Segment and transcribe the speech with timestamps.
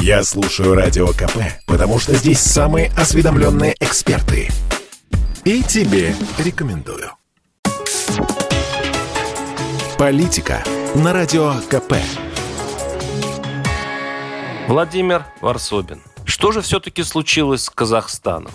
[0.00, 4.48] Я слушаю Радио КП, потому что здесь самые осведомленные эксперты.
[5.44, 7.10] И тебе рекомендую.
[9.98, 10.62] Политика
[10.94, 11.94] на Радио КП.
[14.68, 16.02] Владимир Варсобин.
[16.24, 18.52] Что же все-таки случилось с Казахстаном?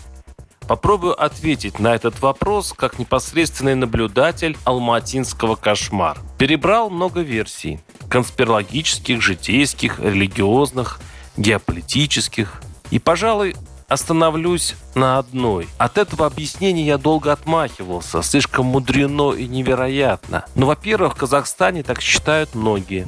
[0.68, 6.20] Попробую ответить на этот вопрос как непосредственный наблюдатель алматинского кошмара.
[6.38, 7.80] Перебрал много версий.
[8.14, 11.00] Конспирологических, житейских, религиозных,
[11.36, 12.62] геополитических.
[12.92, 13.56] И, пожалуй,
[13.88, 15.68] остановлюсь на одной.
[15.80, 18.22] От этого объяснения я долго отмахивался.
[18.22, 20.46] Слишком мудрено и невероятно.
[20.54, 23.08] Но, во-первых, в Казахстане так считают многие.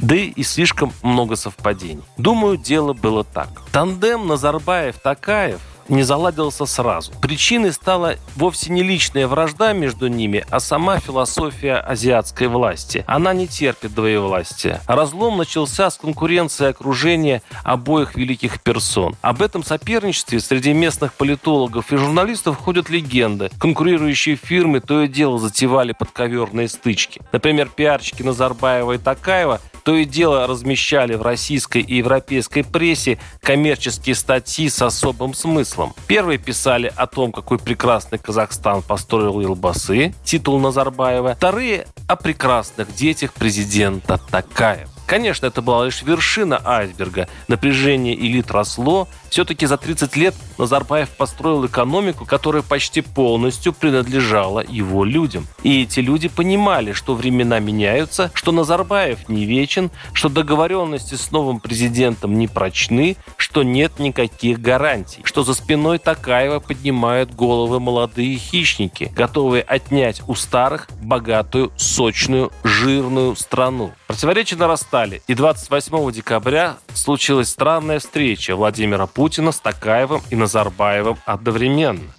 [0.00, 2.02] Да и слишком много совпадений.
[2.16, 3.48] Думаю, дело было так.
[3.70, 7.12] Тандем Назарбаев-Такаев не заладился сразу.
[7.20, 13.04] Причиной стала вовсе не личная вражда между ними, а сама философия азиатской власти.
[13.06, 14.80] Она не терпит двоевластия.
[14.86, 19.16] Разлом начался с конкуренции окружения обоих великих персон.
[19.22, 23.50] Об этом соперничестве среди местных политологов и журналистов ходят легенды.
[23.58, 27.20] Конкурирующие фирмы то и дело затевали подковерные стычки.
[27.32, 34.14] Например, пиарщики Назарбаева и Такаева то и дело размещали в российской и европейской прессе коммерческие
[34.14, 35.94] статьи с особым смыслом.
[36.06, 41.34] Первые писали о том, какой прекрасный Казахстан построил Елбасы, титул Назарбаева.
[41.34, 44.91] Вторые о прекрасных детях президента Такаева.
[45.06, 47.28] Конечно, это была лишь вершина айсберга.
[47.48, 49.08] Напряжение элит росло.
[49.28, 55.46] Все-таки за 30 лет Назарбаев построил экономику, которая почти полностью принадлежала его людям.
[55.62, 61.60] И эти люди понимали, что времена меняются, что Назарбаев не вечен, что договоренности с новым
[61.60, 69.10] президентом не прочны, что нет никаких гарантий, что за спиной Такаева поднимают головы молодые хищники,
[69.14, 73.92] готовые отнять у старых богатую, сочную, жирную страну.
[74.06, 74.56] Противоречия
[74.92, 82.12] нарастали, и 28 декабря случилась странная встреча Владимира Путина с Такаевым и Назарбаевым одновременно.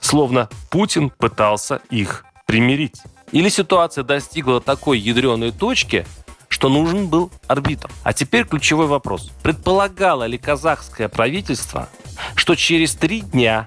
[0.00, 3.02] Словно Путин пытался их примирить.
[3.32, 6.06] Или ситуация достигла такой ядреной точки,
[6.48, 7.90] что нужен был арбитр.
[8.04, 9.30] А теперь ключевой вопрос.
[9.42, 11.88] Предполагало ли казахское правительство,
[12.34, 13.66] что через три дня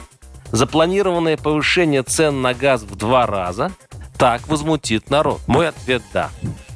[0.51, 3.71] запланированное повышение цен на газ в два раза
[4.17, 5.41] так возмутит народ?
[5.47, 6.31] Мой ответ– да.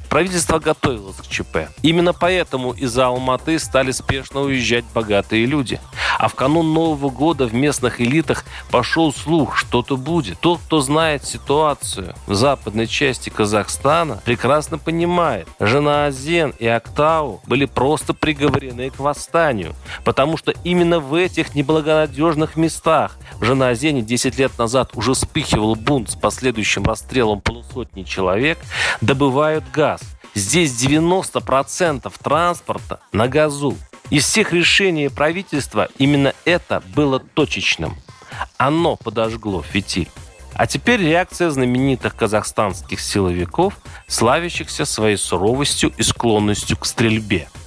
[0.09, 1.69] Правительство готовилось к ЧП.
[1.81, 5.79] Именно поэтому из-за Алматы стали спешно уезжать богатые люди.
[6.17, 10.39] А в канун Нового года в местных элитах пошел слух, что-то будет.
[10.39, 17.65] Тот, кто знает ситуацию в западной части Казахстана, прекрасно понимает, жена Азен и Актау были
[17.65, 19.75] просто приговорены к восстанию.
[20.03, 26.11] Потому что именно в этих неблагонадежных местах жена Азени 10 лет назад уже вспыхивал бунт
[26.11, 27.64] с последующим расстрелом полусотни
[28.05, 28.57] человек,
[29.01, 30.01] добывают газ.
[30.33, 33.77] Здесь 90% транспорта на газу.
[34.09, 37.95] Из всех решений правительства именно это было точечным.
[38.57, 40.09] Оно подожгло фитиль.
[40.53, 47.49] А теперь реакция знаменитых казахстанских силовиков, славящихся своей суровостью и склонностью к стрельбе–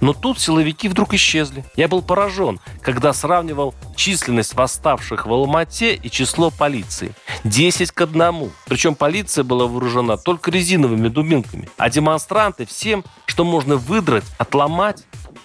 [0.00, 1.64] но тут силовики вдруг исчезли.
[1.76, 7.12] Я был поражен, когда сравнивал численность восставших в Алмате и число полиции.
[7.44, 8.50] 10 к одному.
[8.66, 11.68] Причем полиция была вооружена только резиновыми дубинками.
[11.76, 15.04] А демонстранты всем, что можно выдрать, отломать,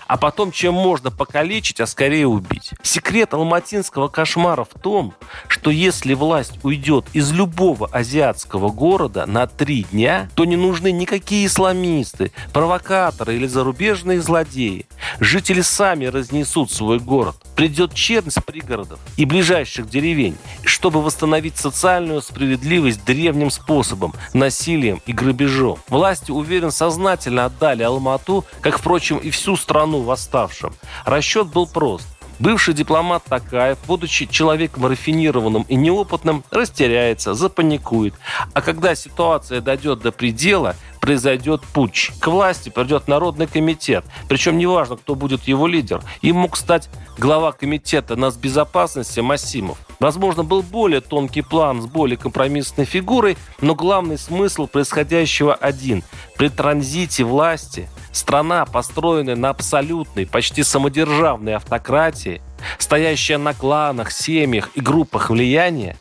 [0.10, 2.72] а потом чем можно покалечить, а скорее убить.
[2.82, 5.14] Секрет алматинского кошмара в том,
[5.48, 11.46] что если власть уйдет из любого азиатского города на три дня, то не нужны никакие
[11.46, 14.88] исламисты, провокаторы или зарубежные злодеи.
[15.20, 17.36] Жители сами разнесут свой город.
[17.60, 25.12] Придет чернь с пригородов и ближайших деревень, чтобы восстановить социальную справедливость древним способом, насилием и
[25.12, 25.78] грабежом.
[25.90, 30.74] Власти, уверен, сознательно отдали Алмату, как, впрочем, и всю страну восставшим.
[31.04, 32.08] Расчет был прост.
[32.40, 38.14] Бывший дипломат Такаев, будучи человеком рафинированным и неопытным, растеряется, запаникует.
[38.54, 40.78] А когда ситуация дойдет до предела,
[41.10, 42.12] произойдет путч.
[42.20, 44.06] К власти придет Народный комитет.
[44.28, 46.04] Причем неважно, кто будет его лидер.
[46.22, 46.88] Им мог стать
[47.18, 49.80] глава комитета безопасности Массимов.
[50.00, 56.04] Возможно, был более тонкий план с более компромиссной фигурой, но главный смысл происходящего один.
[56.38, 62.40] При транзите власти страна, построенная на абсолютной, почти самодержавной автократии,
[62.78, 65.98] стоящая на кланах, семьях и группах влияния,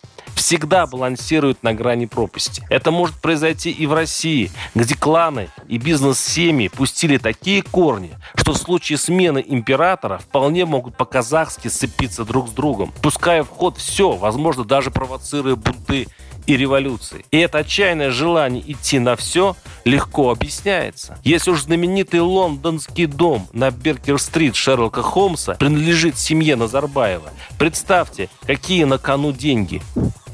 [0.49, 2.63] всегда балансирует на грани пропасти.
[2.71, 8.57] Это может произойти и в России, где кланы и бизнес-семьи пустили такие корни, что в
[8.57, 14.65] случае смены императора вполне могут по-казахски сцепиться друг с другом, пуская в ход все, возможно,
[14.65, 16.09] даже провоцируя бунты
[16.47, 17.27] и революции.
[17.31, 19.55] И это отчаянное желание идти на все
[19.85, 21.19] легко объясняется.
[21.23, 28.97] Если уж знаменитый лондонский дом на Беркер-стрит Шерлока Холмса принадлежит семье Назарбаева, представьте, какие на
[28.97, 29.83] кону деньги.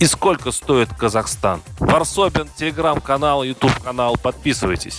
[0.04, 1.62] И сколько стоит Казахстан?
[1.78, 4.18] Варсобин, телеграм-канал, ютуб-канал.
[4.22, 4.98] Подписывайтесь.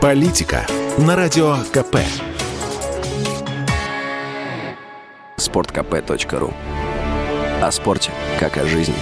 [0.00, 0.66] Политика
[0.96, 1.96] на Радио КП.
[5.36, 6.54] Спорткп.ру
[7.60, 8.10] О спорте,
[8.40, 8.96] как о жизни.